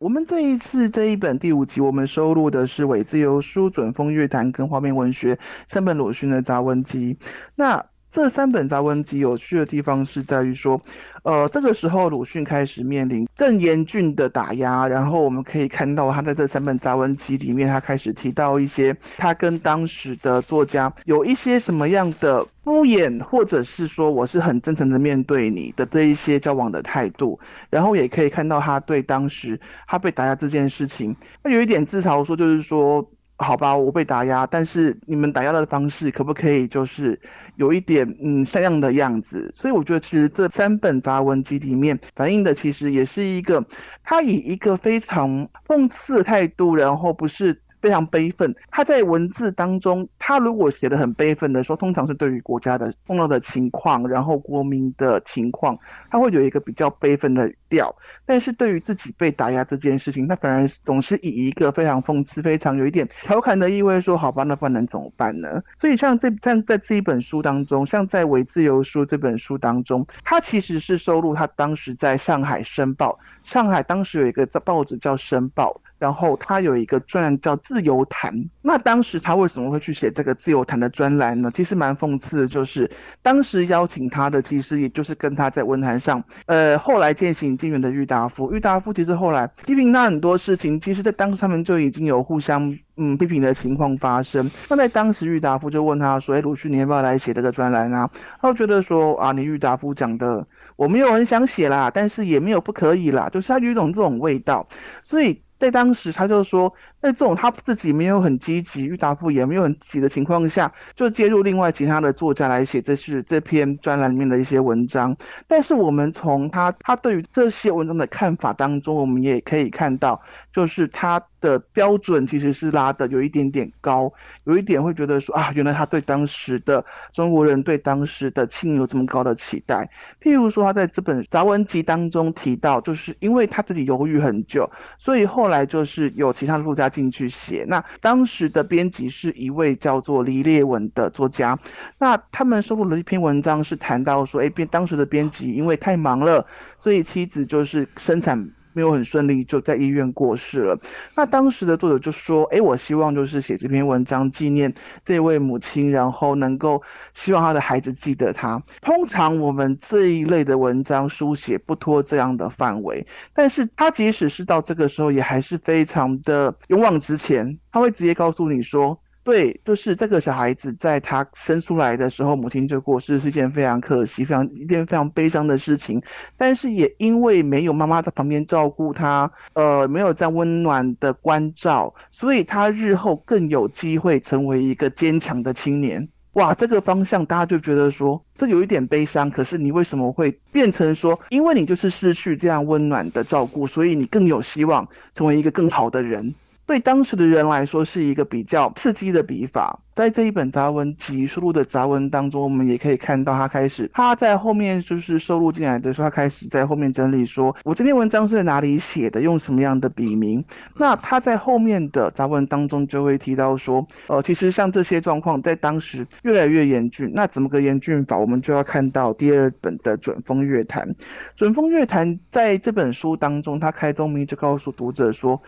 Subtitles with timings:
[0.00, 5.38] 我们这一次这一本第五集，我们收录的是伪自由书、准风月坛跟画面文学
[5.68, 7.18] 三本鲁迅的杂文集。
[7.54, 10.80] 那这三本杂文集有趣的地方是在于说，
[11.22, 33.10] 呃，这个时候鲁迅开始面临更严峻的打压，然后我们可以看到他在这三本杂文集里面，他开始提到一些他跟当时的作家有一些什么样的敷衍，或者是说我是很真诚的面对你的这一些交往的态度，然后也可以看到他对当时他被打压这件事情，他有一点自嘲说，就是说。
[33.42, 37.18] 好吧，我被打压，但是你们打压的方式可不可以就是
[37.56, 39.50] 有一点嗯像样的样子？
[39.54, 43.64] 所以我觉得其实这三本杂文集里面反映的其实也是一个
[44.04, 47.60] 他以一个非常讽刺的态度，然后不是。
[47.80, 55.78] 非常悲愤，他在文字当中，他如果写的很悲愤的时候，通常是对于国家的重要的情况，然后国民的情况，
[56.10, 57.94] 他会有一个比较悲愤的调。
[58.26, 73.18] 但是对于自己被打压这件事情，他反而总是以一个非常讽刺、非常有一点调侃的意味说：“好吧，那不然能怎么办呢？”所以像这像在这一本书当中，像在《伪自由书》这本书当中，他其实是收录他当时在上海《申报》，
[73.50, 75.72] 上海当时有一个报纸叫《申报》。
[76.00, 81.52] 然后他有一个专栏叫《自由谈》，那当时他为什么会去写这个《自由谈》的专栏呢？
[81.54, 88.50] 其实蛮讽刺的，就是当时邀请他的，其实也就是跟他在文坛上，呃，后来渐行渐远的郁达夫。
[88.50, 94.50] 郁达夫其实后来批评他很多事情，其实在当时他们就已经有互相嗯批评的情况发生。
[94.70, 98.08] 那在当时郁达夫就问他说：“哎，鲁迅，你要不要来写这个专栏啊？”
[98.40, 104.66] 他就觉得说：“啊，你郁达夫讲的，我没有很想写啦，但是也没有不可以啦，就是他有一种这种味道，
[105.02, 115.16] 所以。”在当时，他就说，在这种他自己没有很积极，郁达夫也没有很积极的情况下，就介入另外其他的作家来写这是这篇专栏里面的一些文章。
[115.48, 120.20] 但是我们从他他对于这些文章的看法当中，我们也可以看到，
[120.52, 121.22] 就是他。
[121.40, 124.12] 的标准其实是拉的有一点点高，
[124.44, 126.84] 有一点会觉得说啊，原来他对当时的
[127.14, 129.88] 中国人对当时的清有这么高的期待。
[130.20, 137.64] 譬如说他在这本杂文集当中提到，就是因为他自己犹豫很久，所以后来就是有其他的作家进去写。
[137.66, 141.58] 那当时的编辑是一位叫做黎烈文的作家，
[141.98, 146.44] 那他们收录了一篇文章，是谈到说，哎，编当时的编辑因为太忙了，
[146.78, 148.50] 所以妻子就是生产。
[148.72, 150.78] 没有很顺利，就在医院过世了。
[151.16, 154.72] 那当时的作者就说：“哎，我希望就是写这篇文章纪念
[155.04, 156.82] 这位母亲，然后能够
[157.14, 158.62] 希望他的孩子记得他。
[158.80, 167.58] 通常我们这一类的文章书写不脱这样的范围，但是他即使是到这个时候，也还是非常的勇往直前。
[167.72, 176.02] 他会直接告诉你说。”对，就是这个小孩子在他生出来的时候，母亲就过世，是一件非常可惜、非常一件非常悲伤的事情。
[176.38, 186.08] 但是也因为没有妈妈在旁边照顾他，呃，没有在温暖的关照，所以他日后更有机会成为一个坚强的青年。
[186.34, 189.30] 哇，这个方向大家就觉得说，这有一点悲伤。
[189.30, 196.34] 可是你为什么会变成说，因为你就是失去这样温暖的照顾，所以你更有希望成为一个更好的人？
[196.70, 199.80] 对当时的人来说，是一个比较刺激的笔法。
[199.92, 210.44] 在这一本杂文集收录的杂文当中，我们也可以看到，他开始他在后面就是收录进来的时候，他开始在后面整理说，我这篇文章是在哪里写的，用什么样的笔名。
[210.76, 217.10] 那他在后面的杂文当中就会提到说，呃，其实像这些状况在当时越来越严峻。
[217.12, 218.16] 那怎么个严峻法？
[218.16, 220.88] 我们就要看到第二本的《准风乐坛》。
[221.34, 225.42] 《准风乐坛》在这本书当中，他开宗明义就告诉读者说。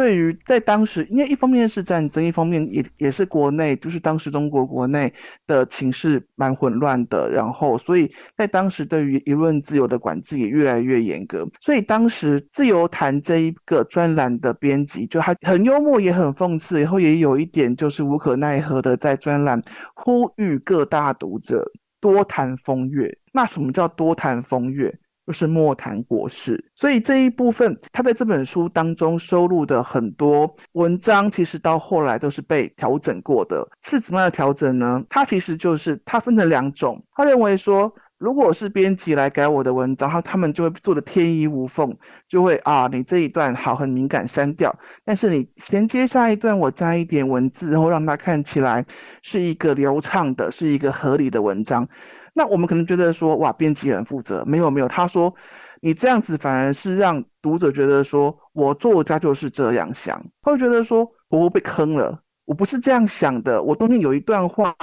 [0.00, 5.12] 对于在当时，因为一方面是战争，一方面也也是国内，就是当时中国国内
[5.46, 19.60] 的情势蛮混乱的，然后所以在当时对于舆论自由的管制也越来越严格，所以当时自由谈这一个专栏的编辑就他很幽默，也很讽刺，然后也有一点就是无可奈何的在专栏
[19.94, 23.18] 呼吁各大读者多谈风月。
[23.32, 24.98] 那什么叫多谈风月？
[25.30, 33.68] 就是莫谈国事，所以这一部分他在这本书当中收录的很多文章，其实到后来都是被调整过的。
[33.80, 35.04] 是怎么样的调整呢？
[35.08, 37.04] 他其实就是他分成两种。
[37.14, 41.96] 他认为说，如果是编辑来改我的文章，他他们就会做的天衣无缝，
[42.28, 48.84] 就会啊，你这一段好很敏感删掉，但是你衔接下一段，我加一点文字，然后让它看起来
[49.22, 51.86] 是一个流畅的，是一个合理的文章。
[52.34, 55.34] 那我们可能觉得说，哇，编辑很负责，没有没有，他说
[55.80, 62.22] 你这样子反而是让读者觉得说我作家就是这样想，他会觉得说我被坑了。
[62.46, 63.62] 我不是这样想的。
[63.62, 64.74] 我中间有一段话，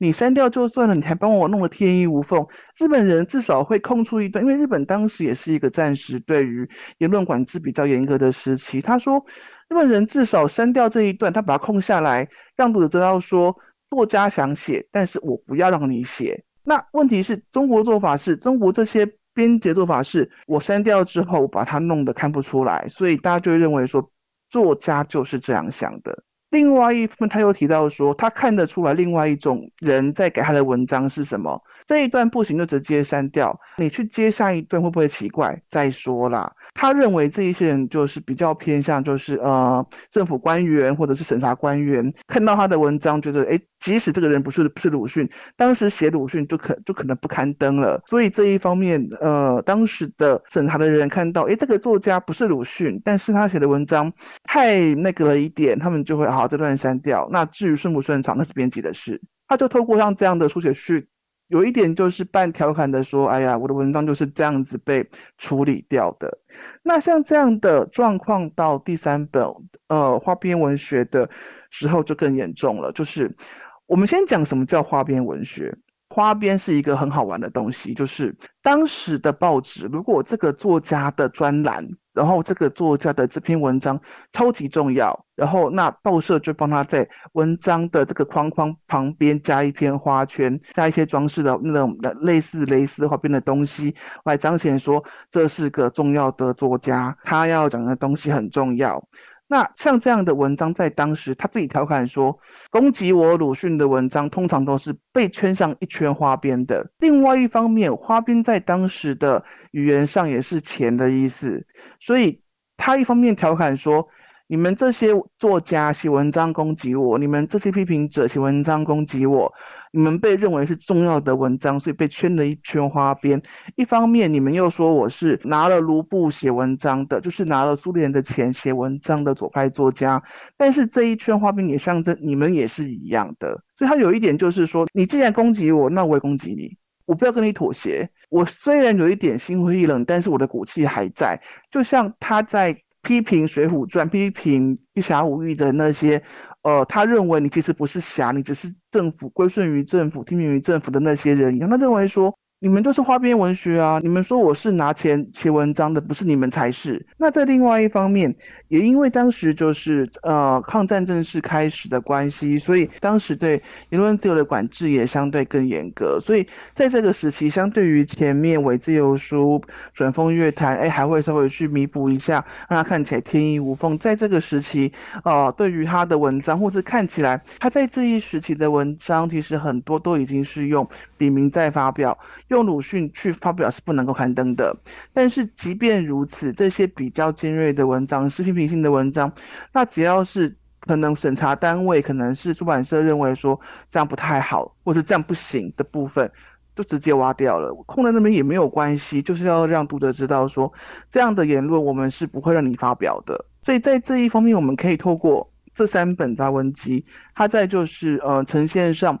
[0.00, 2.44] 你删掉就算了，你还帮我弄得天衣无缝。
[2.76, 6.68] 日本人至少会空出一段，因为日本当时也是一个暂时对于
[6.98, 8.82] 言论管制比较严格的时期。
[8.82, 9.24] 他说，
[9.68, 13.56] 日本人至少删掉这一段，他把它空下来，让读者知道说，
[13.88, 16.42] 作家想写，但是我不要让你写。
[16.64, 19.14] 那问题是中国做法是中国这些。
[19.34, 24.10] 编辑做法是我删掉之后把它弄得看不出来，所以大家就会认为说
[24.50, 26.22] 作家就是这样想的。
[26.50, 35.62] 另外一部分他又提到说他看得出来另外一种人在给他的文章是什么，这一段不行就直接删掉，你去接下一段会不会奇怪？
[35.70, 36.52] 再说啦。
[36.74, 48.00] 他认为这一些人就是比较偏向，就是呃政府官员或者是审查官员，看到他的文章，觉得哎，即使这个人不是不是鲁迅，当时写鲁迅就可就可能不刊登了。
[48.06, 54.10] 所以这一方面，呃，当时的审查的人看到，哎，这个作家不是鲁迅，但是他写的文章
[54.44, 57.28] 太那个了一点，他们就会好这段删掉。
[57.30, 59.20] 那至于顺不顺畅，那是编辑的事。
[59.46, 61.08] 他就透过像这样的书写去。
[61.52, 65.06] 有一点就是半调侃的说：“哎呀，我的文章就是这样子被
[65.36, 66.38] 处理掉的。”
[66.82, 69.46] 那像这样的状况到第三本
[69.88, 71.28] 呃花边文学的
[71.68, 72.90] 时候就更严重了。
[72.92, 73.36] 就是
[73.84, 75.76] 我们先讲什么叫花边文学。
[76.12, 83.98] 花边是一个很好玩的东西，就是当时的报纸，如果这个作家的专栏，然后这个作家的这篇文章
[84.30, 93.94] 超级重要，然后那报社就帮他在文章的这个框框旁边加一篇花圈，加一些装饰的那种类似蕾丝花边的东西，
[94.24, 99.02] 来彰显说这是个重要的作家，他要讲的东西很重要。
[99.52, 102.38] 那像这样的文章，在当时他自己调侃说，
[102.70, 106.90] 攻击我鲁迅的文章，通常都是被圈上一圈花边的。
[106.98, 111.66] 另外一方面，花边在当时的语言上也是钱的意思，
[112.00, 112.40] 所以
[112.78, 114.08] 他一方面调侃说。
[114.48, 119.50] 你们这些作家写文章攻击我，你们这些批评者写文章攻击我，
[119.92, 123.40] 你们被认为是重要的文章，所以被圈了一圈花边。
[123.76, 130.22] 一方面，你们又说我是拿了卢布写文章的，就是拿了苏联的钱写文章的左派作家。
[130.56, 133.62] 但是这一圈花边也象征你们也是一样的。
[133.76, 138.08] 所以他有一点就是说，你既然攻击我，那我也攻击你，我不要跟你妥协。
[138.30, 141.40] 我虽然有一点心灰意冷，但是我的骨气还在。
[141.70, 142.82] 就像他在。
[143.04, 146.22] 批评《水浒传》、批评《一侠五义》的那些，
[146.62, 152.36] 呃，他认为你其实不是侠，你只是政府归顺于政府、听命于政府的那些人一样，他认为说。
[152.62, 153.98] 你们都是花边文学啊！
[154.00, 157.04] 你们说我是拿钱写文章的，不是你们才是。
[157.16, 158.32] 那在另外一方面，
[158.68, 166.20] 也因为当时就是呃抗战正式开始的关系，所以当时对言论自由的管制也相对更严格。
[166.20, 169.60] 所以在这个时期，相对于前面伪自由书、
[169.92, 173.98] 转风乐坛，哎，还会稍微去弥补一下，让它看起来天衣无缝。
[173.98, 174.92] 在这个时期，
[175.24, 180.88] 呃，对于他的文章，或是看起来他在这一时期的文章，其实很多都已经是用
[181.18, 182.16] 笔名在发表。
[182.52, 184.76] 用鲁迅去发表是不能够刊登的，
[185.14, 189.32] 但是即便如此，这些比较尖锐的文章是批评性的文章，
[189.72, 193.58] 那只要是可能审查单位可能是出版社认为说
[193.88, 196.30] 这样不太好，或是这样不行的部分，
[196.76, 197.72] 就直接挖掉了。
[197.86, 200.70] 空在那边也没有关系，就是要让读者知道说
[201.10, 203.46] 这样的言论我们是不会让你发表的。
[203.64, 209.18] 所以在这一方面，我们可以透过这三本杂文集，它在就是呃呈现上。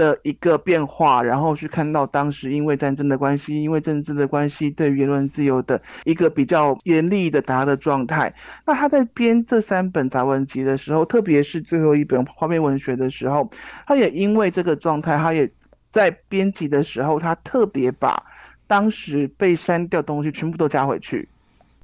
[0.00, 8.32] 的一个变化，然后去看到当时因为战争的关系，因为政治的关系，对言论自由的一个比较严厉的打压的状态。
[8.64, 13.50] 那他在编这三本杂文集的时候，特别是最后一本画面文学的时候，
[13.86, 15.50] 他也因为这个状态，他也
[15.90, 18.22] 在编辑的时候，他特别把
[18.66, 21.28] 当时被删掉东西全部都加回去，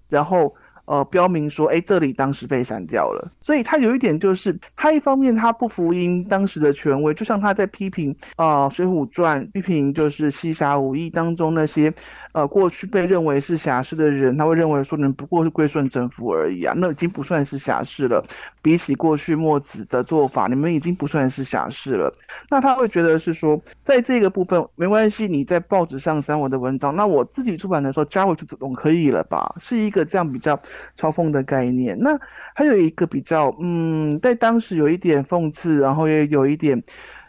[0.09, 0.55] 然后。
[0.87, 11.93] 呃，标明说，哎，这里当时被删掉了，所以他有一点就是，他一方面他不服膺当时的权威，就像他在批评啊《水浒传》，批评就是西侠武艺当中那些。
[12.33, 18.23] 呃，过去被认为是侠士的人，他会认为说，你们不过是归顺政府而已啊，那已经不算是侠士了。
[18.61, 22.13] 比起过去墨子的做法，你们已经不算是侠士了。
[22.51, 29.55] 那他会觉得是说，在这个部分没关系，你在报纸上删我的文章，那我自己出版的时候加回去总可以了吧？
[29.59, 30.61] 是一个这样比较
[30.97, 31.99] 嘲讽的概念。
[31.99, 32.19] 那
[32.55, 36.83] 还有一个比较，嗯，在当时有一点讽刺，然后也有一点。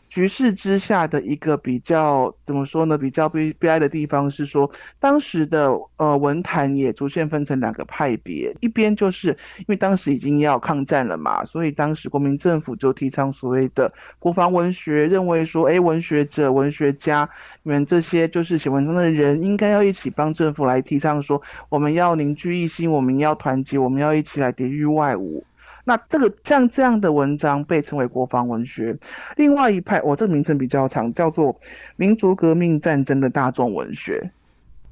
[0.10, 2.98] 局势之下的一个比较怎么说呢？
[2.98, 17.30] 比较悲悲哀的地方是说，当时的呃文坛也逐渐分成两个派别，一边就是因为当时已经要抗战了嘛，所以当时国民政府就提倡所谓的国防文学，认为说，哎，文学者、文学家，
[17.64, 25.44] 你们这些就是写文章的人，应该要一起帮政府来提倡说，我们要凝聚一心，我们要团结，我们要一起来抵御外侮。
[25.88, 28.98] 那这个像这样的文章被称为国防文学。
[29.38, 31.62] 另外一派，我这个名称比较长，叫做
[31.96, 34.32] 民族革命战争的大众文学。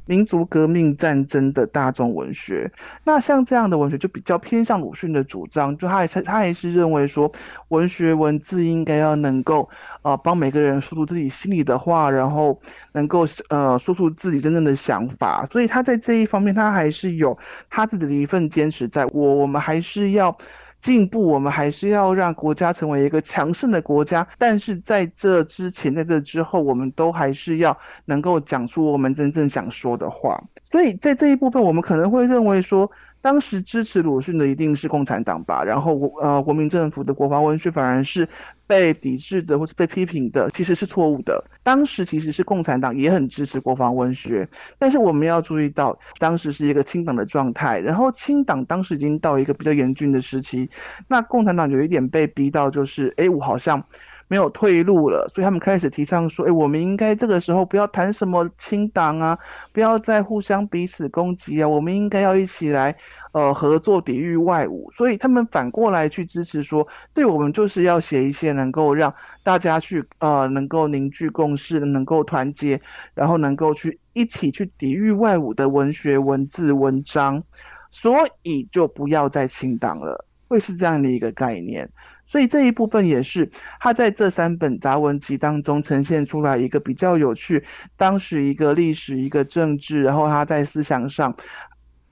[0.08, 2.72] 民族革命战争的大众文学，
[3.04, 7.32] 那像这样的文学就比较偏向鲁迅的主张，就他还他还是认为说，
[7.70, 9.68] 文学文字应该要能够
[10.04, 12.62] 呃帮每个人说出自己心里的话，然后
[12.92, 17.38] 能够呃说出自己真正的想法，所以他在这一方面他还是有
[17.72, 20.38] 他自己的一份坚持，在我我们还是要。
[20.86, 24.28] 进步，我们还是要让国家成为一个强盛的国家。
[24.38, 27.76] 但是在这之前，在这之后，我们都还是要
[28.06, 30.40] 能够讲出我们真正想说的话。
[30.70, 32.92] 所以在这一部分，我们可能会认为说。
[33.26, 38.30] 当时支持鲁迅的一定是共产党吧，然后国呃国民政府的国防文学反而是
[38.68, 41.44] 被抵制的或是被批评的，其实是错误的。
[41.64, 50.70] 当时其实是共产党也很支持国防文学，但是我们要注意到，当时是一个清党的状态，然后清党当时已经到一个比较严峻的时期，
[51.08, 53.84] 那共产党有一点被逼到就是，哎，我好像。
[54.28, 59.38] 没有退路了，所以他们开始提倡说：“哎，我们应该这个时候不要谈什么清党啊，
[59.72, 62.96] 不要再互相彼此攻击啊，我们应该要一起来，
[63.34, 69.14] 呃，合作抵御外侮。”所以他们反过来去支持说：“对我们就是要写一些能够让
[69.44, 72.82] 大家去，呃，能够凝聚共识，能够团结，
[73.14, 77.44] 然后能够去一起去抵御外侮的文学文字文章，
[77.92, 81.88] 所以就不要再清党了，会是这样的一个概念。”
[82.28, 87.64] 所以这一部分也是他在这三本杂文集当中呈现出来一个比较有趣，
[87.98, 91.36] 当时一个历史、一个政治，然后他在思想上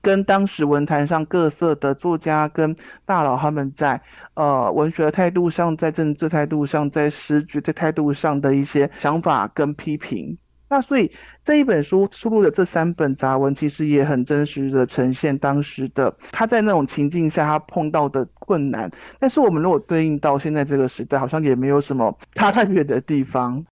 [0.00, 4.00] 跟当时文坛上各色的作家跟大佬他们在
[4.34, 10.38] 呃文学态度上、在政治态度上、在诗句在态度上的一些想法跟批评。
[10.74, 11.12] 那所以
[11.44, 18.90] 这一本书收录的这三本杂文，其实也很真实的呈现当时的他在那种情境下他碰到的困难。
[19.20, 23.62] 但是我们如果对应到现在这个时代，好像也没有什么差太远的地方。